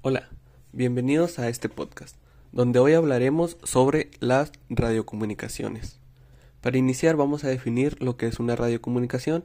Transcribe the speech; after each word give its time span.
Hola, 0.00 0.28
bienvenidos 0.72 1.40
a 1.40 1.48
este 1.48 1.68
podcast, 1.68 2.14
donde 2.52 2.78
hoy 2.78 2.92
hablaremos 2.92 3.56
sobre 3.64 4.12
las 4.20 4.52
radiocomunicaciones. 4.70 5.98
Para 6.60 6.78
iniciar 6.78 7.16
vamos 7.16 7.42
a 7.42 7.48
definir 7.48 8.00
lo 8.00 8.16
que 8.16 8.26
es 8.28 8.38
una 8.38 8.54
radiocomunicación. 8.54 9.44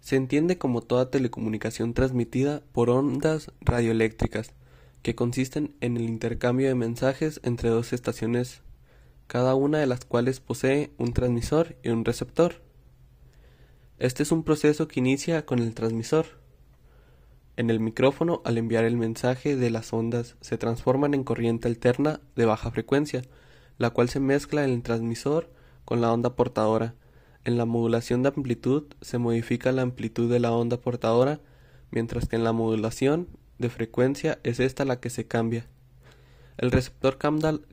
Se 0.00 0.16
entiende 0.16 0.58
como 0.58 0.82
toda 0.82 1.10
telecomunicación 1.10 1.94
transmitida 1.94 2.62
por 2.72 2.90
ondas 2.90 3.52
radioeléctricas, 3.62 4.52
que 5.00 5.14
consisten 5.14 5.74
en 5.80 5.96
el 5.96 6.02
intercambio 6.02 6.68
de 6.68 6.74
mensajes 6.74 7.40
entre 7.42 7.70
dos 7.70 7.94
estaciones, 7.94 8.60
cada 9.28 9.54
una 9.54 9.78
de 9.78 9.86
las 9.86 10.04
cuales 10.04 10.40
posee 10.40 10.92
un 10.98 11.14
transmisor 11.14 11.74
y 11.82 11.88
un 11.88 12.04
receptor. 12.04 12.60
Este 13.98 14.24
es 14.24 14.30
un 14.30 14.44
proceso 14.44 14.88
que 14.88 15.00
inicia 15.00 15.46
con 15.46 15.60
el 15.60 15.72
transmisor 15.72 16.43
en 17.56 17.70
el 17.70 17.78
micrófono, 17.78 18.42
al 18.44 18.58
enviar 18.58 18.84
el 18.84 18.96
mensaje 18.96 19.54
de 19.54 19.70
las 19.70 19.92
ondas, 19.92 20.36
se 20.40 20.58
transforman 20.58 21.14
en 21.14 21.22
corriente 21.22 21.68
alterna 21.68 22.20
de 22.34 22.46
baja 22.46 22.70
frecuencia, 22.72 23.22
la 23.78 23.90
cual 23.90 24.08
se 24.08 24.18
mezcla 24.18 24.64
en 24.64 24.70
el 24.70 24.82
transmisor 24.82 25.50
con 25.84 26.00
la 26.00 26.12
onda 26.12 26.34
portadora. 26.34 26.94
En 27.44 27.56
la 27.56 27.64
modulación 27.64 28.22
de 28.22 28.30
amplitud 28.30 28.84
se 29.00 29.18
modifica 29.18 29.70
la 29.70 29.82
amplitud 29.82 30.30
de 30.30 30.40
la 30.40 30.50
onda 30.50 30.78
portadora, 30.78 31.40
mientras 31.92 32.28
que 32.28 32.34
en 32.34 32.42
la 32.42 32.52
modulación 32.52 33.28
de 33.58 33.70
frecuencia 33.70 34.40
es 34.42 34.58
esta 34.58 34.84
la 34.84 34.98
que 34.98 35.10
se 35.10 35.26
cambia. 35.26 35.66
El 36.56 36.72
receptor 36.72 37.18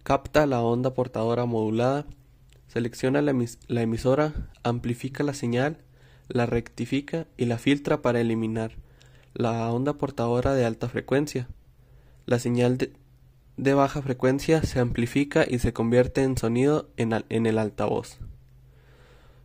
capta 0.04 0.46
la 0.46 0.62
onda 0.62 0.94
portadora 0.94 1.46
modulada, 1.46 2.06
selecciona 2.68 3.22
la, 3.22 3.34
la 3.68 3.82
emisora, 3.82 4.50
amplifica 4.64 5.24
la 5.24 5.34
señal, 5.34 5.78
la 6.28 6.46
rectifica 6.46 7.26
y 7.36 7.46
la 7.46 7.58
filtra 7.58 8.04
para 8.04 8.22
eliminar 8.22 8.76
la 9.34 9.72
onda 9.72 9.94
portadora 9.94 10.54
de 10.54 10.66
alta 10.66 10.90
frecuencia. 10.90 11.48
La 12.26 12.40
señal 12.40 12.78
de, 12.78 13.74
baja 13.74 14.02
frecuencia 14.02 14.62
se 14.64 14.80
amplifica 14.80 15.46
y 15.48 15.60
se 15.60 15.74
convierte 15.74 16.24
en 16.24 16.38
sonido 16.38 16.90
en, 16.98 17.14
en 17.30 17.46
el 17.46 17.58
altavoz. 17.58 18.20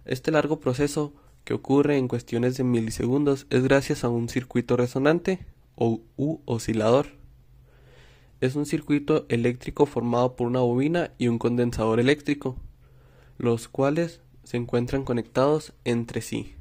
Este 0.05 0.31
largo 0.31 0.61
proceso, 0.61 1.13
que 1.45 1.55
ocurre 1.55 1.97
en 1.97 2.09
cuestiones 2.09 2.57
de 2.57 2.65
milisegundos, 2.65 3.47
es 3.51 3.63
gracias 3.63 4.05
a 4.05 4.09
un 4.09 4.29
circuito 4.29 4.77
resonante 4.77 5.47
o 5.75 6.01
u 6.17 6.39
oscilador. 6.45 7.07
Es 8.41 8.55
un 8.55 8.67
circuito 8.67 9.27
eléctrico 9.29 9.87
formado 9.87 10.37
por 10.37 10.47
una 10.47 10.61
bobina 10.61 11.13
y 11.19 11.29
un 11.29 11.39
condensador 11.39 12.01
eléctrico, 12.01 12.57
los 13.39 13.69
cuales 13.69 14.21
se 14.45 14.57
encuentran 14.57 15.05
conectados 15.05 15.73
entre 15.85 16.21
sí. 16.21 16.55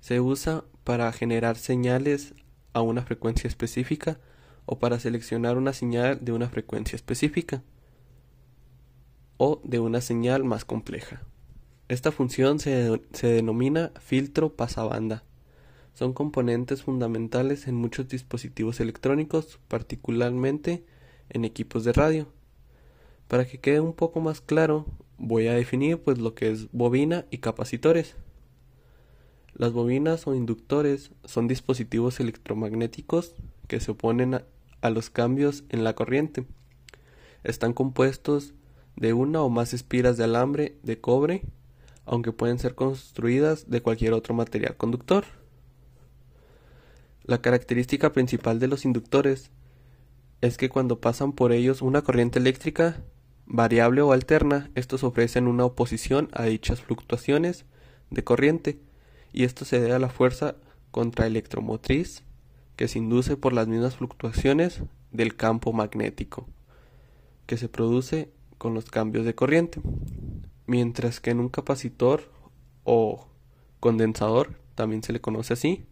Se 0.00 0.20
usa 0.20 0.64
para 0.86 1.10
generar 1.10 1.56
señales 1.56 2.32
a 2.72 2.80
una 2.80 3.02
frecuencia 3.02 3.48
específica 3.48 4.20
o 4.66 4.78
para 4.78 5.00
seleccionar 5.00 5.56
una 5.58 5.72
señal 5.72 6.24
de 6.24 6.30
una 6.30 6.48
frecuencia 6.48 6.94
específica 6.94 7.64
o 9.36 9.60
de 9.64 9.80
una 9.80 10.00
señal 10.00 10.44
más 10.44 10.64
compleja. 10.64 11.22
Esta 11.88 12.12
función 12.12 12.60
se, 12.60 13.00
se, 13.12 13.26
denomina 13.26 13.90
filtro 13.98 14.54
pasabanda. 14.54 15.24
Son 15.92 16.12
componentes 16.12 16.84
fundamentales 16.84 17.66
en 17.66 17.74
muchos 17.74 18.06
dispositivos 18.06 18.78
electrónicos, 18.78 19.58
particularmente 19.66 20.84
en 21.30 21.44
equipos 21.44 21.82
de 21.82 21.94
radio. 21.94 22.28
Para 23.26 23.44
que 23.44 23.58
quede 23.58 23.80
un 23.80 23.92
poco 23.92 24.20
más 24.20 24.40
claro, 24.40 24.86
voy 25.18 25.48
a 25.48 25.54
definir 25.54 25.98
pues 25.98 26.18
lo 26.18 26.36
que 26.36 26.52
es 26.52 26.70
bobina 26.70 27.26
y 27.32 27.38
capacitores. 27.38 28.14
Las 29.56 29.72
bobinas 29.72 30.26
o 30.26 30.34
inductores 30.34 31.12
son 31.24 31.48
dispositivos 31.48 32.20
electromagnéticos 32.20 33.34
que 33.68 33.80
se 33.80 33.92
oponen 33.92 34.34
a, 34.34 34.90
los 34.90 35.08
cambios 35.08 35.64
en 35.70 35.82
la 35.82 35.94
corriente. 35.94 36.44
Están 37.42 37.72
compuestos 37.72 38.52
de 38.96 39.14
una 39.14 39.40
o 39.40 39.48
más 39.48 39.72
espiras 39.72 40.18
de 40.18 40.24
alambre 40.24 40.76
de 40.82 41.00
cobre, 41.00 41.42
aunque 42.04 42.32
pueden 42.32 42.58
ser 42.58 42.74
construidas 42.74 43.70
de 43.70 43.80
cualquier 43.80 44.12
otro 44.12 44.34
material 44.34 44.76
conductor. 44.76 45.24
La 47.24 47.40
característica 47.40 48.12
principal 48.12 48.60
de 48.60 48.68
los 48.68 48.84
inductores 48.84 49.50
es 50.42 50.58
que 50.58 50.68
cuando 50.68 51.00
pasan 51.00 51.32
por 51.32 51.52
ellos 51.52 51.80
una 51.80 52.02
corriente 52.02 52.38
eléctrica 52.38 53.02
variable 53.46 54.02
o 54.02 54.12
alterna, 54.12 54.70
estos 54.74 55.02
ofrecen 55.02 55.48
una 55.48 55.64
oposición 55.64 56.28
a 56.32 56.44
dichas 56.44 56.82
fluctuaciones 56.82 57.64
de 58.10 58.22
corriente 58.22 58.85
y 59.32 59.44
esto 59.44 59.64
se 59.64 59.80
debe 59.80 59.94
a 59.94 59.98
la 59.98 60.08
fuerza 60.08 60.56
contraelectromotriz 60.90 62.22
que 62.76 62.88
se 62.88 62.98
induce 62.98 63.36
por 63.36 63.52
las 63.52 63.68
mismas 63.68 63.96
fluctuaciones 63.96 64.82
del 65.12 65.36
campo 65.36 65.72
magnético 65.72 66.46
que 67.46 67.56
se 67.56 67.68
produce 67.68 68.30
con 68.58 68.74
los 68.74 68.90
cambios 68.90 69.24
de 69.24 69.34
corriente, 69.34 69.80
mientras 70.66 71.20
que 71.20 71.30
en 71.30 71.40
un 71.40 71.48
capacitor 71.48 72.30
o 72.84 73.28
condensador, 73.80 74.58
también 74.74 75.02
se 75.02 75.12
le 75.12 75.20
conoce 75.20 75.52
así, 75.52 75.86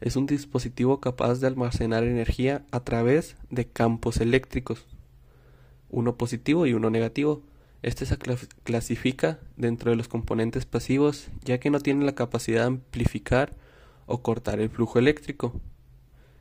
es 0.00 0.16
un 0.16 0.26
dispositivo 0.26 1.00
capaz 1.00 1.40
de 1.40 1.46
almacenar 1.46 2.04
energía 2.04 2.64
a 2.70 2.80
través 2.80 3.36
de 3.50 3.66
campos 3.66 4.18
eléctricos, 4.18 4.86
uno 5.90 6.16
positivo 6.16 6.66
y 6.66 6.74
uno 6.74 6.90
negativo, 6.90 7.42
este 7.84 8.06
se 8.06 8.16
clasifica 8.62 9.38
dentro 9.56 9.90
de 9.90 9.96
los 9.96 10.08
componentes 10.08 10.64
pasivos 10.64 11.28
ya 11.44 11.60
que 11.60 11.68
no 11.68 11.80
tiene 11.80 12.06
la 12.06 12.14
capacidad 12.14 12.62
de 12.62 12.66
amplificar 12.68 13.54
o 14.06 14.22
cortar 14.22 14.58
el 14.58 14.70
flujo 14.70 14.98
eléctrico. 14.98 15.60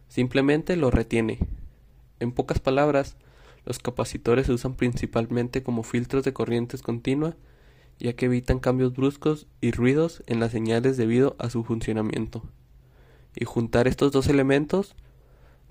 Simplemente 0.07 0.77
lo 0.77 0.89
retiene. 0.89 1.39
En 2.21 2.31
pocas 2.31 2.59
palabras, 2.59 3.17
los 3.65 3.79
capacitores 3.79 4.45
se 4.45 4.53
usan 4.53 4.75
principalmente 4.75 5.63
como 5.63 5.83
filtros 5.83 6.23
de 6.23 6.31
corrientes 6.31 6.81
continua 6.81 7.35
ya 7.99 8.13
que 8.13 8.25
evitan 8.25 8.59
cambios 8.59 8.93
bruscos 8.93 9.47
y 9.59 9.71
ruidos 9.71 10.23
en 10.27 10.39
las 10.39 10.51
señales 10.51 10.95
debido 10.95 11.35
a 11.39 11.49
su 11.49 11.65
funcionamiento. 11.65 12.43
Y 13.35 13.45
juntar 13.45 13.87
estos 13.87 14.13
dos 14.13 14.27
elementos, 14.27 14.95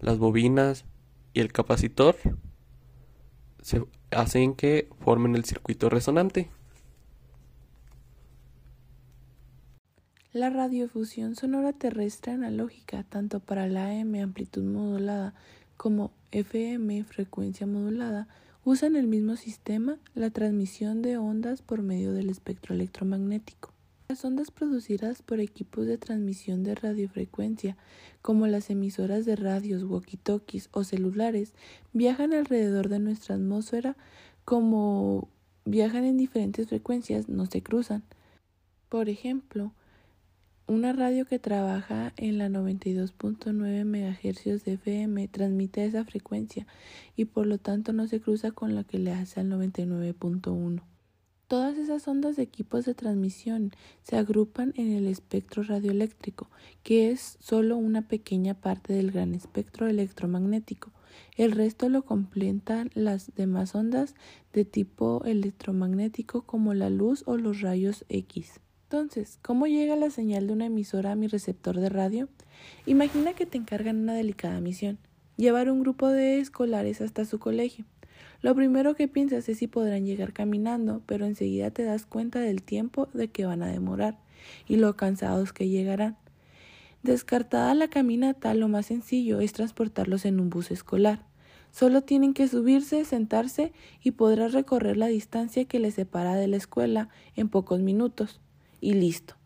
las 0.00 0.18
bobinas 0.18 0.84
y 1.32 1.40
el 1.40 1.50
capacitor, 1.50 2.16
se 3.62 3.82
hacen 4.10 4.54
que 4.54 4.88
formen 5.00 5.34
el 5.34 5.44
circuito 5.44 5.88
resonante. 5.88 6.50
La 10.32 10.50
radiofusión 10.50 11.34
sonora 11.36 11.72
terrestre 11.72 12.32
analógica, 12.32 13.02
tanto 13.04 13.40
para 13.40 13.66
la 13.68 13.88
AM 13.88 14.14
amplitud 14.16 14.64
modulada 14.64 15.34
como 15.76 16.10
FM 16.30 17.04
frecuencia 17.04 17.66
modulada, 17.66 18.28
usan 18.64 18.96
el 18.96 19.06
mismo 19.06 19.36
sistema, 19.36 19.98
la 20.14 20.30
transmisión 20.30 21.02
de 21.02 21.18
ondas 21.18 21.62
por 21.62 21.82
medio 21.82 22.12
del 22.12 22.30
espectro 22.30 22.74
electromagnético. 22.74 23.72
Las 24.12 24.26
ondas 24.26 24.50
producidas 24.50 25.22
por 25.22 25.40
equipos 25.40 25.86
de 25.86 25.96
transmisión 25.96 26.64
de 26.64 26.74
radiofrecuencia, 26.74 27.78
como 28.20 28.46
las 28.46 28.68
emisoras 28.68 29.24
de 29.24 29.36
radios, 29.36 29.84
walkie-talkies 29.84 30.68
o 30.72 30.84
celulares, 30.84 31.54
viajan 31.94 32.34
alrededor 32.34 32.90
de 32.90 32.98
nuestra 32.98 33.36
atmósfera 33.36 33.96
como 34.44 35.30
viajan 35.64 36.04
en 36.04 36.18
diferentes 36.18 36.68
frecuencias, 36.68 37.30
no 37.30 37.46
se 37.46 37.62
cruzan. 37.62 38.02
Por 38.90 39.08
ejemplo, 39.08 39.72
una 40.66 40.92
radio 40.92 41.24
que 41.24 41.38
trabaja 41.38 42.12
en 42.18 42.36
la 42.36 42.50
92.9 42.50 43.86
MHz 43.86 44.62
de 44.62 44.72
FM 44.74 45.26
transmite 45.28 45.86
esa 45.86 46.04
frecuencia 46.04 46.66
y 47.16 47.24
por 47.24 47.46
lo 47.46 47.56
tanto 47.56 47.94
no 47.94 48.06
se 48.06 48.20
cruza 48.20 48.50
con 48.50 48.74
la 48.74 48.84
que 48.84 48.98
le 48.98 49.12
hace 49.12 49.40
al 49.40 49.48
99.1. 49.48 50.82
Todas 51.52 51.76
esas 51.76 52.08
ondas 52.08 52.36
de 52.36 52.44
equipos 52.44 52.86
de 52.86 52.94
transmisión 52.94 53.72
se 54.04 54.16
agrupan 54.16 54.72
en 54.74 54.90
el 54.90 55.06
espectro 55.06 55.62
radioeléctrico, 55.62 56.48
que 56.82 57.10
es 57.10 57.36
solo 57.40 57.76
una 57.76 58.08
pequeña 58.08 58.54
parte 58.54 58.94
del 58.94 59.10
gran 59.10 59.34
espectro 59.34 59.86
electromagnético. 59.86 60.92
El 61.36 61.52
resto 61.52 61.90
lo 61.90 62.06
completan 62.06 62.90
las 62.94 63.34
demás 63.34 63.74
ondas 63.74 64.14
de 64.54 64.64
tipo 64.64 65.20
electromagnético 65.26 66.40
como 66.40 66.72
la 66.72 66.88
luz 66.88 67.22
o 67.26 67.36
los 67.36 67.60
rayos 67.60 68.06
X. 68.08 68.58
Entonces, 68.84 69.38
¿cómo 69.42 69.66
llega 69.66 69.94
la 69.94 70.08
señal 70.08 70.46
de 70.46 70.54
una 70.54 70.64
emisora 70.64 71.12
a 71.12 71.16
mi 71.16 71.26
receptor 71.26 71.78
de 71.78 71.90
radio? 71.90 72.30
Imagina 72.86 73.34
que 73.34 73.44
te 73.44 73.58
encargan 73.58 73.98
una 73.98 74.14
delicada 74.14 74.58
misión, 74.62 74.96
llevar 75.36 75.70
un 75.70 75.82
grupo 75.82 76.08
de 76.08 76.38
escolares 76.38 77.02
hasta 77.02 77.26
su 77.26 77.38
colegio. 77.38 77.84
Lo 78.42 78.56
primero 78.56 78.96
que 78.96 79.06
piensas 79.06 79.48
es 79.48 79.58
si 79.58 79.68
podrán 79.68 80.04
llegar 80.04 80.32
caminando, 80.32 81.00
pero 81.06 81.26
enseguida 81.26 81.70
te 81.70 81.84
das 81.84 82.06
cuenta 82.06 82.40
del 82.40 82.62
tiempo 82.62 83.08
de 83.14 83.28
que 83.28 83.46
van 83.46 83.62
a 83.62 83.68
demorar 83.68 84.18
y 84.66 84.76
lo 84.76 84.96
cansados 84.96 85.52
que 85.52 85.68
llegarán. 85.68 86.16
Descartada 87.04 87.74
la 87.74 87.88
caminata, 87.88 88.52
lo 88.54 88.68
más 88.68 88.86
sencillo 88.86 89.40
es 89.40 89.52
transportarlos 89.52 90.24
en 90.24 90.40
un 90.40 90.50
bus 90.50 90.72
escolar. 90.72 91.24
Solo 91.70 92.02
tienen 92.02 92.34
que 92.34 92.48
subirse, 92.48 93.04
sentarse 93.04 93.72
y 94.02 94.10
podrás 94.10 94.52
recorrer 94.52 94.96
la 94.96 95.06
distancia 95.06 95.64
que 95.64 95.78
les 95.78 95.94
separa 95.94 96.34
de 96.34 96.48
la 96.48 96.56
escuela 96.56 97.08
en 97.34 97.48
pocos 97.48 97.80
minutos. 97.80 98.40
Y 98.80 98.94
listo. 98.94 99.36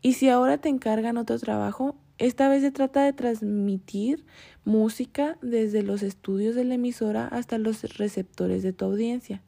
Y 0.00 0.12
si 0.12 0.28
ahora 0.28 0.58
te 0.58 0.68
encargan 0.68 1.16
otro 1.16 1.38
trabajo, 1.38 1.96
Esta 2.18 2.48
vez 2.48 2.62
se 2.62 2.70
trata 2.70 3.04
de 3.04 3.12
transmitir 3.12 4.24
música 4.64 5.36
desde 5.42 5.82
los 5.82 6.02
estudios 6.02 6.54
de 6.54 6.64
la 6.64 6.74
emisora 6.74 7.26
hasta 7.26 7.58
los 7.58 7.82
receptores 7.96 8.62
de 8.62 8.72
tu 8.72 8.84
audiencia. 8.84 9.42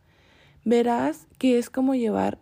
Verás 0.64 1.28
que 1.38 1.58
es 1.58 1.70
como 1.70 1.94
llevar 1.94 2.38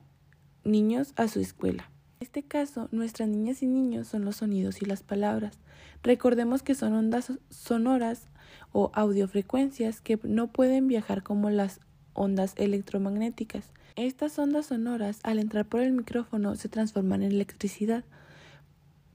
niños 0.65 1.12
a 1.17 1.29
su 1.29 1.41
escuela. 1.41 1.91
En 2.21 2.26
este 2.26 2.43
caso, 2.43 2.88
nuestras 2.91 3.29
niñas 3.29 3.62
y 3.62 3.67
niños 3.67 4.09
son 4.09 4.25
los 4.25 4.37
sonidos 4.37 4.81
y 4.81 4.87
las 4.87 5.03
palabras. 5.03 5.59
Recordemos 6.03 6.62
que 6.62 6.75
son 6.75 6.94
ondas 6.94 7.32
sonoras 7.50 8.29
o 8.73 8.91
audiofrecuencias 8.94 10.00
que 10.00 10.19
no 10.23 10.50
pueden 10.50 10.88
viajar 10.88 11.23
como 11.23 11.50
las 11.50 11.81
ondas 12.15 12.55
electromagnéticas. 12.56 13.71
Estas 13.97 14.38
ondas 14.38 14.67
sonoras, 14.67 15.21
al 15.23 15.38
entrar 15.38 15.67
por 15.67 15.81
el 15.81 15.93
micrófono, 15.93 16.56
se 16.56 16.69
transforman 16.71 17.23
en 17.23 17.32
electricidad, 17.32 18.05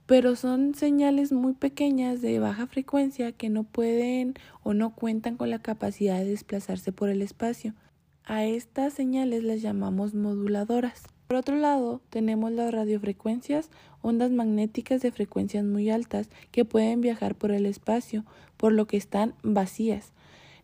pero 0.09 0.35
son 0.35 0.73
señales 0.73 1.31
muy 1.31 1.53
pequeñas 1.53 2.19
de 2.19 2.39
baja 2.39 2.65
frecuencia 2.65 3.31
que 3.31 3.47
no 3.47 3.63
pueden 3.63 4.33
o 4.63 4.73
no 4.73 4.95
cuentan 4.95 5.37
con 5.37 5.51
la 5.51 5.59
capacidad 5.59 6.17
de 6.17 6.25
desplazarse 6.25 6.91
por 6.91 7.09
el 7.09 7.21
espacio. 7.21 7.75
A 8.25 8.43
estas 8.43 8.93
señales 8.93 9.43
las 9.43 9.61
llamamos 9.61 10.15
moduladoras. 10.15 11.03
Por 11.27 11.37
otro 11.37 11.57
lado, 11.57 12.01
tenemos 12.09 12.51
las 12.51 12.73
radiofrecuencias, 12.73 13.69
ondas 14.01 14.31
magnéticas 14.31 15.03
de 15.03 15.11
frecuencias 15.11 15.63
muy 15.63 15.91
altas 15.91 16.31
que 16.49 16.65
pueden 16.65 17.01
viajar 17.01 17.35
por 17.35 17.51
el 17.51 17.67
espacio, 17.67 18.25
por 18.57 18.73
lo 18.73 18.87
que 18.87 18.97
están 18.97 19.35
vacías. 19.43 20.13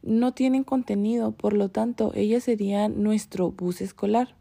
No 0.01 0.33
tienen 0.33 0.63
contenido, 0.63 1.33
por 1.33 1.53
lo 1.53 1.69
tanto, 1.69 2.13
ellas 2.15 2.45
serían 2.45 3.03
nuestro 3.03 3.51
bus 3.51 3.81
escolar. 3.81 4.33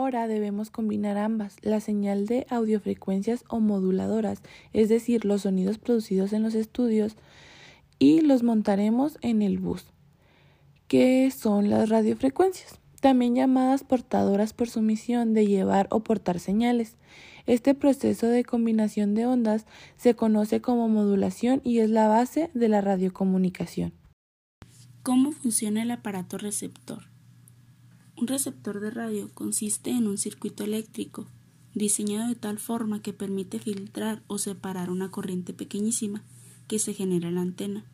Ahora 0.00 0.28
debemos 0.28 0.70
combinar 0.70 1.18
ambas, 1.18 1.56
la 1.60 1.78
señal 1.78 2.24
de 2.24 2.46
audiofrecuencias 2.48 3.44
o 3.50 3.60
moduladoras, 3.60 4.40
es 4.72 4.88
decir, 4.88 5.26
los 5.26 5.42
sonidos 5.42 5.76
producidos 5.76 6.32
en 6.32 6.42
los 6.42 6.54
estudios, 6.54 7.16
y 7.98 8.22
los 8.22 8.42
montaremos 8.42 9.18
en 9.20 9.42
el 9.42 9.58
bus. 9.58 9.84
¿Qué 10.88 11.30
son 11.30 11.68
las 11.68 11.90
radiofrecuencias? 11.90 12.80
También 13.02 13.34
llamadas 13.34 13.84
portadoras 13.84 14.54
por 14.54 14.70
su 14.70 14.80
misión 14.80 15.34
de 15.34 15.46
llevar 15.46 15.86
o 15.90 16.00
portar 16.00 16.40
señales. 16.40 16.96
Este 17.44 17.74
proceso 17.74 18.26
de 18.26 18.42
combinación 18.42 19.14
de 19.14 19.26
ondas 19.26 19.66
se 19.98 20.14
conoce 20.14 20.62
como 20.62 20.88
modulación 20.88 21.60
y 21.62 21.80
es 21.80 21.90
la 21.90 22.08
base 22.08 22.50
de 22.54 22.68
la 22.70 22.80
radiocomunicación. 22.80 23.92
¿Cómo 25.02 25.32
funciona 25.32 25.82
el 25.82 25.90
aparato 25.90 26.38
receptor? 26.38 27.10
Un 28.20 28.26
receptor 28.26 28.80
de 28.80 28.90
radio 28.90 29.30
consiste 29.32 29.88
en 29.92 30.06
un 30.06 30.18
circuito 30.18 30.62
eléctrico 30.62 31.26
diseñado 31.72 32.28
de 32.28 32.34
tal 32.34 32.58
forma 32.58 33.00
que 33.00 33.14
permite 33.14 33.58
filtrar 33.58 34.22
o 34.26 34.36
separar 34.36 34.90
una 34.90 35.10
corriente 35.10 35.54
pequeñísima 35.54 36.22
que 36.68 36.78
se 36.78 36.92
genera 36.92 37.28
en 37.28 37.36
la 37.36 37.40
antena 37.40 37.86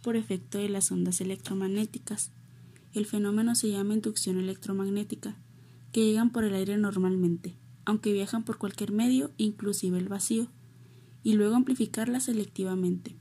por 0.00 0.16
efecto 0.16 0.56
de 0.56 0.70
las 0.70 0.90
ondas 0.90 1.20
electromagnéticas. 1.20 2.32
El 2.94 3.04
fenómeno 3.04 3.54
se 3.54 3.70
llama 3.70 3.92
inducción 3.92 4.38
electromagnética, 4.38 5.36
que 5.92 6.06
llegan 6.06 6.30
por 6.30 6.44
el 6.44 6.54
aire 6.54 6.78
normalmente, 6.78 7.54
aunque 7.84 8.14
viajan 8.14 8.44
por 8.44 8.56
cualquier 8.56 8.92
medio, 8.92 9.30
inclusive 9.36 9.98
el 9.98 10.08
vacío, 10.08 10.48
y 11.22 11.34
luego 11.34 11.54
amplificarla 11.54 12.20
selectivamente. 12.20 13.14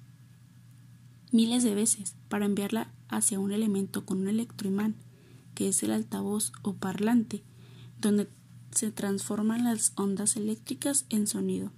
Miles 1.33 1.63
de 1.63 1.75
veces 1.75 2.15
para 2.29 2.45
enviarla 2.45 2.93
hacia 3.09 3.41
un 3.41 3.51
elemento 3.51 4.05
con 4.05 4.21
un 4.21 4.29
electroimán 4.29 4.95
que 5.53 5.69
es 5.69 5.83
el 5.83 5.91
altavoz 5.91 6.51
o 6.61 6.73
parlante, 6.73 7.44
donde 8.00 8.27
se 8.71 8.91
transforman 8.91 9.63
las 9.63 9.94
ondas 9.95 10.35
eléctricas 10.35 11.05
en 11.09 11.27
sonido. 11.27 11.71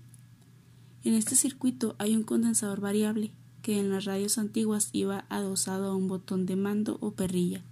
En 1.03 1.13
este 1.13 1.35
circuito 1.35 1.95
hay 1.99 2.15
un 2.15 2.23
condensador 2.23 2.81
variable 2.81 3.31
que 3.61 3.79
en 3.79 3.89
las 3.89 4.05
radios 4.05 4.37
antiguas 4.37 4.89
iba 4.91 5.25
adosado 5.29 5.87
a 5.87 5.95
un 5.95 6.07
botón 6.07 6.45
de 6.45 6.55
mando 6.55 6.97
o 7.01 7.11
perrilla, 7.11 7.63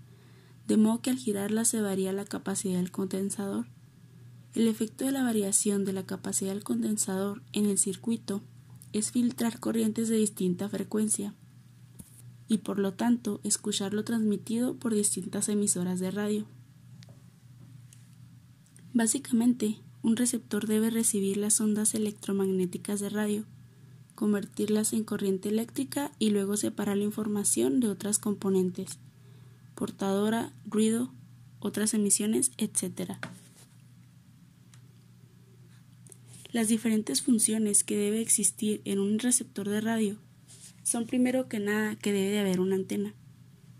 de 0.67 0.77
modo 0.77 1.01
que 1.01 1.09
al 1.09 1.17
girarla 1.17 1.65
se 1.65 1.81
varía 1.81 2.13
la 2.13 2.25
capacidad 2.25 2.77
del 2.77 2.91
condensador. 2.91 3.67
El 4.53 4.67
efecto 4.67 5.05
de 5.05 5.11
la 5.11 5.23
variación 5.23 5.83
de 5.83 5.93
la 5.93 6.05
capacidad 6.05 6.51
del 6.53 6.63
condensador 6.63 7.41
en 7.53 7.65
el 7.65 7.77
circuito 7.77 8.41
es 8.91 9.11
filtrar 9.11 9.59
corrientes 9.59 10.09
de 10.09 10.17
distinta 10.17 10.69
frecuencia 10.69 11.33
y 12.53 12.59
por 12.59 12.77
lo 12.77 12.93
tanto 12.93 13.41
escucharlo 13.43 14.03
transmitido 14.03 14.75
por 14.75 14.93
distintas 14.93 15.49
emisoras 15.49 15.99
de 15.99 16.11
radio. 16.11 16.45
Básicamente, 18.93 19.79
un 20.03 20.15
receptor 20.15 20.67
debe 20.67 20.91
recibir 20.91 21.37
las 21.37 21.59
ondas 21.59 21.95
electromagnéticas 21.95 22.99
de 22.99 23.09
radio, 23.09 23.45
convertirlas 24.13 24.93
en 24.93 25.03
corriente 25.03 25.49
eléctrica 25.49 26.11
y 26.19 26.29
luego 26.29 26.55
separar 26.55 26.97
la 26.97 27.05
información 27.05 27.79
de 27.79 27.87
otras 27.87 28.19
componentes, 28.19 28.99
portadora, 29.73 30.53
ruido, 30.67 31.11
otras 31.59 31.95
emisiones, 31.95 32.51
etc. 32.59 33.13
Las 36.51 36.67
diferentes 36.67 37.23
funciones 37.23 37.83
que 37.83 37.97
debe 37.97 38.21
existir 38.21 38.83
en 38.85 38.99
un 38.99 39.17
receptor 39.17 39.67
de 39.67 39.81
radio 39.81 40.19
son 40.83 41.07
primero 41.07 41.47
que 41.47 41.59
nada 41.59 41.95
que 41.95 42.13
debe 42.13 42.31
de 42.31 42.39
haber 42.39 42.59
una 42.59 42.75
antena. 42.75 43.13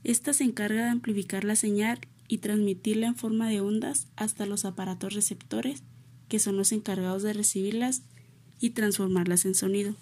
Esta 0.03 0.33
se 0.33 0.43
encarga 0.43 0.83
de 0.83 0.89
amplificar 0.89 1.43
la 1.43 1.55
señal 1.55 1.99
y 2.27 2.39
transmitirla 2.39 3.07
en 3.07 3.15
forma 3.15 3.49
de 3.49 3.61
ondas 3.61 4.07
hasta 4.15 4.45
los 4.45 4.65
aparatos 4.65 5.13
receptores, 5.13 5.83
que 6.27 6.39
son 6.39 6.57
los 6.57 6.71
encargados 6.71 7.23
de 7.23 7.33
recibirlas 7.33 8.01
y 8.59 8.71
transformarlas 8.71 9.45
en 9.45 9.55
sonido. 9.55 9.95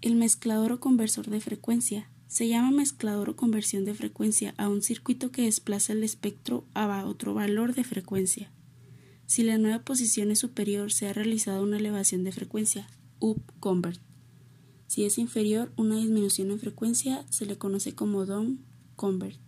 El 0.00 0.16
mezclador 0.16 0.72
o 0.72 0.80
conversor 0.80 1.28
de 1.28 1.40
frecuencia 1.40 2.08
se 2.26 2.48
llama 2.48 2.70
mezclador 2.70 3.28
o 3.28 3.36
conversión 3.36 3.84
de 3.84 3.92
frecuencia 3.92 4.54
a 4.56 4.68
un 4.68 4.82
circuito 4.82 5.30
que 5.30 5.42
desplaza 5.42 5.92
el 5.92 6.04
espectro 6.04 6.64
a 6.74 7.04
otro 7.04 7.34
valor 7.34 7.74
de 7.74 7.84
frecuencia. 7.84 8.50
Si 9.30 9.44
la 9.44 9.58
nueva 9.58 9.84
posición 9.84 10.32
es 10.32 10.40
superior, 10.40 10.92
se 10.92 11.06
ha 11.06 11.12
realizado 11.12 11.62
una 11.62 11.76
elevación 11.76 12.24
de 12.24 12.32
frecuencia, 12.32 12.88
up 13.20 13.40
convert. 13.60 14.00
Si 14.88 15.04
es 15.04 15.18
inferior, 15.18 15.72
una 15.76 15.94
disminución 15.98 16.50
en 16.50 16.58
frecuencia 16.58 17.24
se 17.30 17.46
le 17.46 17.56
conoce 17.56 17.94
como 17.94 18.26
down 18.26 18.58
convert. 18.96 19.38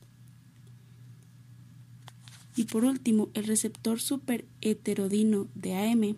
Y 2.54 2.66
por 2.66 2.84
último, 2.84 3.30
el 3.34 3.42
receptor 3.42 4.00
super 4.00 4.46
heterodino 4.60 5.48
de 5.56 5.74
AM 5.74 6.16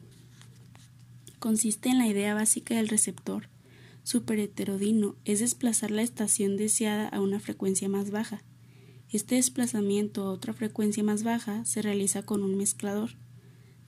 consiste 1.39 1.89
en 1.89 1.97
la 1.97 2.07
idea 2.07 2.35
básica 2.35 2.75
del 2.75 2.89
receptor 2.89 3.49
super 4.03 4.41
heterodino, 4.41 5.17
es 5.25 5.41
desplazar 5.41 5.91
la 5.91 6.03
estación 6.03 6.59
deseada 6.59 7.09
a 7.09 7.19
una 7.19 7.41
frecuencia 7.41 7.89
más 7.89 8.11
baja. 8.11 8.43
Este 9.09 9.37
desplazamiento 9.37 10.25
a 10.25 10.33
otra 10.33 10.53
frecuencia 10.53 11.03
más 11.03 11.23
baja 11.23 11.65
se 11.65 11.81
realiza 11.81 12.25
con 12.25 12.43
un 12.43 12.59
mezclador. 12.59 13.24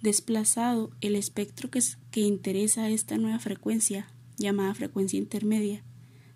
Desplazado 0.07 0.93
el 1.01 1.17
espectro 1.17 1.69
que, 1.69 2.21
interesa 2.21 2.85
a 2.85 2.91
esta 2.91 3.19
nueva 3.19 3.41
frecuencia, 3.41 4.07
llamada 4.39 4.73
frecuencia 4.73 5.19
intermedia, 5.19 5.83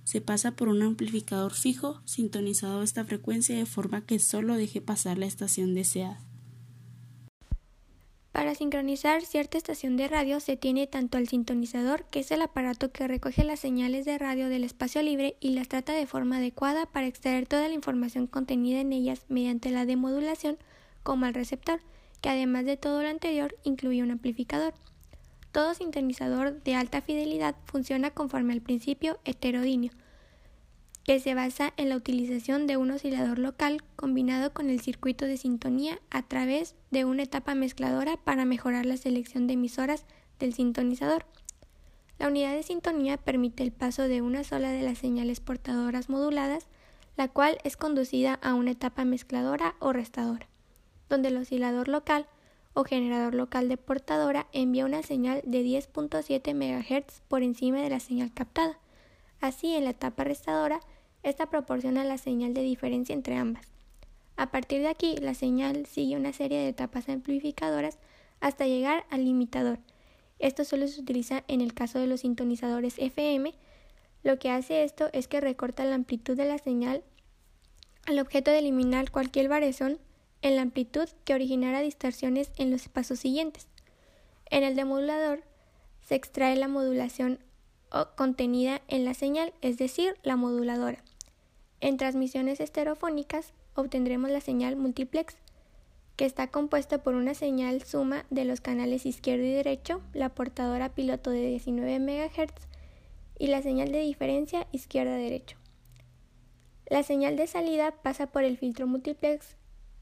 se 0.02 0.20
pasa 0.20 0.56
por 0.56 0.66
un 0.66 0.82
amplificador 0.82 1.54
fijo 1.54 2.00
sintonizado 2.04 2.80
a 2.80 2.82
esta 2.82 3.04
frecuencia 3.04 3.56
de 3.56 3.66
forma 3.66 4.04
que 4.04 4.18
solo 4.18 4.56
deje 4.56 4.80
pasar 4.80 5.18
la 5.18 5.26
estación 5.26 5.72
deseada. 5.76 6.20
Para 8.32 8.56
sincronizar 8.56 9.22
cierta 9.22 9.56
estación 9.56 9.96
de 9.96 10.08
radio 10.08 10.40
se 10.40 10.56
tiene 10.56 10.88
tanto 10.88 11.16
al 11.16 11.28
sintonizador, 11.28 12.06
que 12.10 12.18
es 12.18 12.32
el 12.32 12.42
aparato 12.42 12.90
que 12.90 13.06
recoge 13.06 13.44
las 13.44 13.60
señales 13.60 14.04
de 14.04 14.18
radio 14.18 14.48
del 14.48 14.64
espacio 14.64 15.00
libre 15.00 15.36
y 15.38 15.50
las 15.50 15.68
trata 15.68 15.92
de 15.92 16.08
forma 16.08 16.38
adecuada 16.38 16.86
para 16.86 17.06
extraer 17.06 17.46
toda 17.46 17.68
la 17.68 17.74
información 17.74 18.26
contenida 18.26 18.80
en 18.80 18.92
ellas 18.92 19.26
mediante 19.28 19.70
la 19.70 19.86
demodulación, 19.86 20.58
como 21.04 21.26
al 21.26 21.34
receptor, 21.34 21.80
que 22.20 22.28
además 22.28 22.64
de 22.64 22.76
todo 22.76 23.02
lo 23.02 23.08
anterior 23.08 23.56
incluye 23.64 24.02
un 24.02 24.10
amplificador. 24.10 24.74
Todo 25.52 25.74
sintonizador 25.74 26.62
de 26.62 26.74
alta 26.74 27.00
fidelidad 27.00 27.56
funciona 27.64 28.10
conforme 28.10 28.52
al 28.52 28.60
principio 28.60 29.18
heterodíneo, 29.24 29.92
que 31.02 31.18
se 31.18 31.34
basa 31.34 31.72
en 31.76 31.88
la 31.88 31.96
utilización 31.96 32.66
de 32.66 32.76
un 32.76 32.90
oscilador 32.90 33.38
local 33.38 33.82
combinado 33.96 34.52
con 34.52 34.70
el 34.70 34.80
circuito 34.80 35.24
de 35.24 35.38
sintonía 35.38 35.98
a 36.10 36.22
través 36.22 36.76
de 36.90 37.04
una 37.04 37.24
etapa 37.24 37.54
mezcladora 37.54 38.16
para 38.18 38.44
mejorar 38.44 38.86
la 38.86 38.96
selección 38.96 39.46
de 39.46 39.54
emisoras 39.54 40.04
del 40.38 40.54
sintonizador. 40.54 41.26
La 42.18 42.28
unidad 42.28 42.52
de 42.52 42.62
sintonía 42.62 43.16
permite 43.16 43.62
el 43.62 43.72
paso 43.72 44.06
de 44.06 44.20
una 44.20 44.44
sola 44.44 44.70
de 44.70 44.82
las 44.82 44.98
señales 44.98 45.40
portadoras 45.40 46.10
moduladas, 46.10 46.66
la 47.16 47.28
cual 47.28 47.58
es 47.64 47.76
conducida 47.76 48.34
a 48.34 48.54
una 48.54 48.72
etapa 48.72 49.04
mezcladora 49.04 49.74
o 49.80 49.92
restadora 49.92 50.49
donde 51.10 51.28
el 51.28 51.36
oscilador 51.36 51.88
local 51.88 52.26
o 52.72 52.84
generador 52.84 53.34
local 53.34 53.68
de 53.68 53.76
portadora 53.76 54.46
envía 54.52 54.86
una 54.86 55.02
señal 55.02 55.42
de 55.44 55.62
10.7 55.62 56.54
MHz 56.54 57.20
por 57.28 57.42
encima 57.42 57.82
de 57.82 57.90
la 57.90 58.00
señal 58.00 58.32
captada. 58.32 58.78
Así, 59.40 59.74
en 59.74 59.84
la 59.84 59.90
etapa 59.90 60.24
restadora, 60.24 60.80
esta 61.22 61.50
proporciona 61.50 62.04
la 62.04 62.16
señal 62.16 62.54
de 62.54 62.62
diferencia 62.62 63.12
entre 63.12 63.36
ambas. 63.36 63.66
A 64.36 64.50
partir 64.50 64.80
de 64.80 64.88
aquí, 64.88 65.16
la 65.16 65.34
señal 65.34 65.84
sigue 65.84 66.16
una 66.16 66.32
serie 66.32 66.58
de 66.58 66.68
etapas 66.68 67.08
amplificadoras 67.08 67.98
hasta 68.40 68.66
llegar 68.66 69.04
al 69.10 69.24
limitador. 69.24 69.78
Esto 70.38 70.64
solo 70.64 70.88
se 70.88 71.00
utiliza 71.00 71.44
en 71.48 71.60
el 71.60 71.74
caso 71.74 71.98
de 71.98 72.06
los 72.06 72.20
sintonizadores 72.20 72.98
FM. 72.98 73.52
Lo 74.22 74.38
que 74.38 74.50
hace 74.50 74.84
esto 74.84 75.10
es 75.12 75.28
que 75.28 75.40
recorta 75.40 75.84
la 75.84 75.96
amplitud 75.96 76.36
de 76.36 76.46
la 76.46 76.56
señal 76.58 77.02
al 78.06 78.18
objeto 78.18 78.50
de 78.50 78.60
eliminar 78.60 79.10
cualquier 79.10 79.48
variación 79.48 79.98
en 80.42 80.56
la 80.56 80.62
amplitud 80.62 81.08
que 81.24 81.34
originara 81.34 81.80
distorsiones 81.80 82.50
en 82.56 82.70
los 82.70 82.88
pasos 82.88 83.20
siguientes. 83.20 83.66
En 84.46 84.64
el 84.64 84.76
demodulador 84.76 85.42
se 86.00 86.14
extrae 86.14 86.56
la 86.56 86.68
modulación 86.68 87.38
contenida 88.16 88.82
en 88.88 89.04
la 89.04 89.14
señal, 89.14 89.52
es 89.62 89.76
decir, 89.78 90.16
la 90.22 90.36
moduladora. 90.36 91.02
En 91.80 91.96
transmisiones 91.96 92.60
estereofónicas 92.60 93.52
obtendremos 93.74 94.30
la 94.30 94.40
señal 94.40 94.76
multiplex, 94.76 95.36
que 96.16 96.26
está 96.26 96.48
compuesta 96.48 97.02
por 97.02 97.14
una 97.14 97.34
señal 97.34 97.82
suma 97.82 98.26
de 98.30 98.44
los 98.44 98.60
canales 98.60 99.06
izquierdo 99.06 99.44
y 99.44 99.52
derecho, 99.52 100.02
la 100.12 100.28
portadora 100.28 100.90
piloto 100.90 101.30
de 101.30 101.46
19 101.46 101.98
MHz 101.98 102.52
y 103.38 103.46
la 103.46 103.62
señal 103.62 103.90
de 103.90 104.00
diferencia 104.00 104.66
izquierda-derecho. 104.70 105.56
La 106.86 107.02
señal 107.02 107.36
de 107.36 107.46
salida 107.46 107.92
pasa 108.02 108.26
por 108.26 108.44
el 108.44 108.58
filtro 108.58 108.86
multiplex 108.86 109.56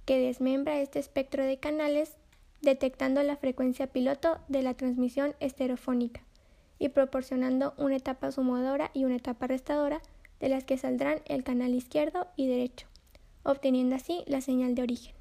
que 0.08 0.18
desmembra 0.18 0.80
este 0.80 0.98
espectro 0.98 1.44
de 1.44 1.60
canales 1.60 2.16
detectando 2.62 3.22
la 3.22 3.36
frecuencia 3.36 3.88
piloto 3.88 4.40
de 4.48 4.62
la 4.62 4.72
transmisión 4.72 5.36
estereofónica 5.38 6.24
y 6.78 6.88
proporcionando 6.88 7.74
una 7.76 7.96
etapa 7.96 8.32
sumadora 8.32 8.90
y 8.94 9.04
una 9.04 9.16
etapa 9.16 9.48
restadora 9.48 10.00
de 10.40 10.48
las 10.48 10.64
que 10.64 10.78
saldrán 10.78 11.20
el 11.26 11.44
canal 11.44 11.74
izquierdo 11.74 12.26
y 12.36 12.46
derecho, 12.46 12.86
obteniendo 13.42 13.96
así 13.96 14.24
la 14.26 14.40
señal 14.40 14.74
de 14.74 14.80
origen. 14.80 15.14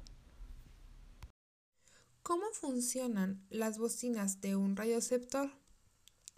¿Cómo 2.22 2.46
funcionan 2.54 3.44
las 3.50 3.76
bocinas 3.76 4.40
de 4.40 4.56
un 4.56 4.74
radioceptor? 4.74 5.50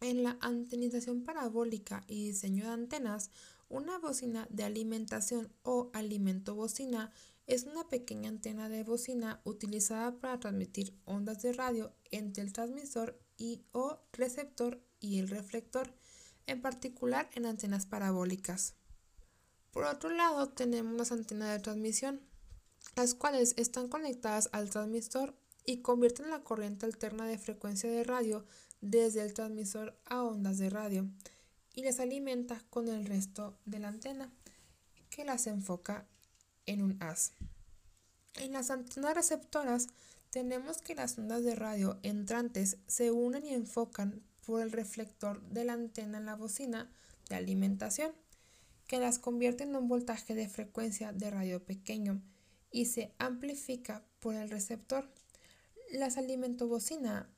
En 0.00 0.24
la 0.24 0.38
antenización 0.40 1.22
parabólica 1.22 2.02
y 2.08 2.26
diseño 2.26 2.64
de 2.64 2.70
antenas, 2.70 3.30
una 3.68 4.00
bocina 4.00 4.48
de 4.50 4.64
alimentación 4.64 5.52
o 5.62 5.90
alimento 5.94 6.56
bocina 6.56 7.12
es 7.50 7.64
una 7.64 7.88
pequeña 7.88 8.28
antena 8.28 8.68
de 8.68 8.84
bocina 8.84 9.40
utilizada 9.42 10.20
para 10.20 10.38
transmitir 10.38 10.96
ondas 11.04 11.42
de 11.42 11.52
radio 11.52 11.92
entre 12.12 12.44
el 12.44 12.52
transmisor 12.52 13.20
y 13.36 13.64
o 13.72 13.98
receptor 14.12 14.80
y 15.00 15.18
el 15.18 15.28
reflector, 15.28 15.92
en 16.46 16.62
particular 16.62 17.28
en 17.34 17.46
antenas 17.46 17.86
parabólicas. 17.86 18.76
Por 19.72 19.82
otro 19.82 20.10
lado, 20.10 20.50
tenemos 20.50 20.94
las 20.94 21.10
antenas 21.10 21.50
de 21.50 21.58
transmisión, 21.58 22.20
las 22.94 23.14
cuales 23.14 23.54
están 23.56 23.88
conectadas 23.88 24.48
al 24.52 24.70
transmisor 24.70 25.34
y 25.66 25.82
convierten 25.82 26.30
la 26.30 26.44
corriente 26.44 26.86
alterna 26.86 27.26
de 27.26 27.36
frecuencia 27.36 27.90
de 27.90 28.04
radio 28.04 28.46
desde 28.80 29.22
el 29.22 29.34
transmisor 29.34 29.98
a 30.04 30.22
ondas 30.22 30.58
de 30.58 30.70
radio 30.70 31.10
y 31.74 31.82
les 31.82 31.98
alimenta 31.98 32.62
con 32.70 32.86
el 32.88 33.06
resto 33.06 33.58
de 33.64 33.80
la 33.80 33.88
antena 33.88 34.32
que 35.10 35.24
las 35.24 35.48
enfoca 35.48 36.06
en 36.66 36.82
un 36.82 36.96
haz. 37.02 37.32
En 38.34 38.52
las 38.52 38.70
antenas 38.70 39.14
receptoras 39.14 39.88
tenemos 40.30 40.78
que 40.78 40.94
las 40.94 41.18
ondas 41.18 41.42
de 41.42 41.54
radio 41.54 41.98
entrantes 42.02 42.78
se 42.86 43.10
unen 43.10 43.44
y 43.44 43.54
enfocan 43.54 44.22
por 44.46 44.62
el 44.62 44.72
reflector 44.72 45.42
de 45.48 45.64
la 45.64 45.74
antena 45.74 46.18
en 46.18 46.26
la 46.26 46.36
bocina 46.36 46.90
de 47.28 47.36
alimentación, 47.36 48.12
que 48.86 48.98
las 48.98 49.18
convierte 49.18 49.64
en 49.64 49.76
un 49.76 49.88
voltaje 49.88 50.34
de 50.34 50.48
frecuencia 50.48 51.12
de 51.12 51.30
radio 51.30 51.64
pequeño 51.64 52.22
y 52.70 52.86
se 52.86 53.12
amplifica 53.18 54.04
por 54.20 54.34
el 54.34 54.50
receptor. 54.50 55.08
Las 55.92 56.16
bocina 56.58 57.28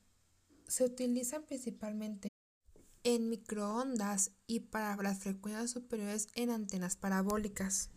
se 0.69 0.85
utilizan 0.85 1.43
principalmente 1.45 2.29
en 3.05 3.29
microondas 3.29 4.33
y 4.47 4.61
para 4.61 4.97
las 5.02 5.19
frecuencias 5.19 5.71
superiores 5.71 6.29
en 6.35 6.50
antenas 6.50 6.97
parabólicas. 6.97 7.91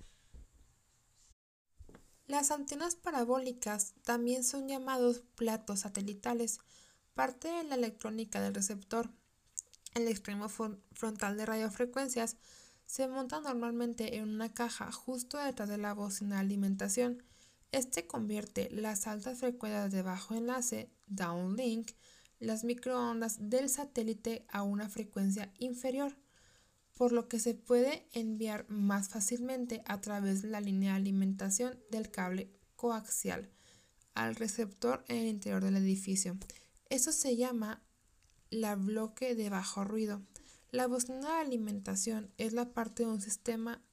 Las 2.28 2.50
antenas 2.50 2.96
parabólicas 2.96 3.94
también 4.04 4.44
son 4.44 4.68
llamados 4.68 5.22
platos 5.36 5.82
satelitales, 5.82 6.60
parte 7.14 7.48
de 7.48 7.64
la 7.64 7.76
electrónica 7.76 8.42
del 8.42 8.56
receptor. 8.56 9.12
El 9.94 10.08
extremo 10.08 10.50
frontal 10.50 11.38
de 11.38 11.46
radiofrecuencias 11.46 12.38
se 12.88 13.08
monta 13.08 13.42
normalmente 13.42 14.16
en 14.18 14.28
una 14.28 14.52
caja 14.52 14.92
justo 14.92 15.38
detrás 15.38 15.70
de 15.70 15.78
la 15.78 15.94
bocina 15.94 16.36
de 16.36 16.42
alimentación. 16.42 17.24
Este 17.72 18.08
convierte 18.08 18.70
las 18.72 19.06
altas 19.06 19.40
frecuencias 19.40 19.92
de 19.92 20.02
bajo 20.02 20.34
enlace, 20.34 20.90
downlink, 21.06 21.92
las 22.40 22.64
microondas 22.64 23.38
del 23.40 23.70
satélite 23.70 24.48
a 24.50 24.64
una 24.64 24.90
frecuencia 24.90 25.54
inferior 25.60 26.16
por 26.96 27.12
lo 27.12 27.28
que 27.28 27.40
se 27.40 27.54
puede 27.54 28.08
enviar 28.14 28.66
más 28.70 29.10
fácilmente 29.10 29.84
a 29.86 30.02
través 30.02 30.42
de 30.42 30.48
la 30.48 30.62
línea 30.62 30.94
de 30.94 30.98
alimentación 30.98 31.78
del 31.92 32.10
cable 32.10 32.50
coaxial 32.76 33.50
al 34.14 34.36
receptor 34.36 35.04
en 35.10 35.18
el 35.18 35.28
interior 35.28 35.64
del 35.64 35.76
edificio. 35.76 36.38
Eso 36.90 37.12
se 37.12 37.36
llama 37.36 37.84
la 38.50 38.76
bloque 38.76 39.36
de 39.36 39.50
bajo 39.50 39.84
ruido. 39.84 40.22
La 40.72 40.88
bocina 40.88 41.36
de 41.36 41.42
alimentación 41.42 42.32
es 42.38 42.54
la 42.54 42.74
parte 42.74 43.04
de 43.04 43.10
un 43.10 43.22
sistema 43.22 43.84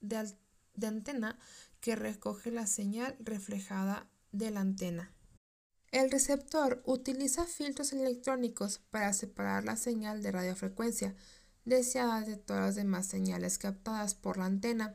de, 0.00 0.34
de 0.74 0.86
antena 0.86 1.38
que 1.80 1.94
recoge 1.94 2.50
la 2.50 2.66
señal 2.66 3.16
reflejada 3.20 4.08
de 4.32 4.50
la 4.50 4.60
antena. 4.60 5.12
El 5.92 6.10
receptor 6.10 6.82
utiliza 6.86 7.46
filtros 7.46 7.92
electrónicos 7.92 8.78
para 8.78 9.12
separar 9.12 9.64
la 9.64 9.76
señal 9.76 10.22
de 10.22 10.30
radiofrecuencia 10.30 11.16
deseada 11.64 12.22
de 12.22 12.36
todas 12.36 12.62
las 12.62 12.74
demás 12.74 13.06
señales 13.06 13.58
captadas 13.58 14.14
por 14.14 14.38
la 14.38 14.46
antena, 14.46 14.94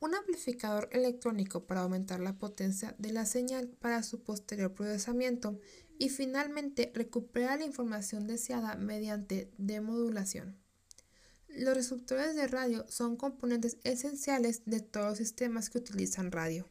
un 0.00 0.14
amplificador 0.14 0.88
electrónico 0.92 1.66
para 1.66 1.82
aumentar 1.82 2.20
la 2.20 2.38
potencia 2.38 2.94
de 2.98 3.12
la 3.12 3.26
señal 3.26 3.68
para 3.68 4.02
su 4.02 4.22
posterior 4.22 4.74
procesamiento 4.74 5.58
y 5.98 6.08
finalmente 6.08 6.92
recuperar 6.94 7.58
la 7.58 7.64
información 7.64 8.26
deseada 8.26 8.76
mediante 8.76 9.50
demodulación. 9.58 10.56
Los 11.48 11.74
receptores 11.74 12.36
de 12.36 12.46
radio 12.46 12.84
son 12.88 13.16
componentes 13.16 13.78
esenciales 13.82 14.62
de 14.64 14.80
todos 14.80 15.08
los 15.08 15.18
sistemas 15.18 15.70
que 15.70 15.78
utilizan 15.78 16.30
radio. 16.30 16.68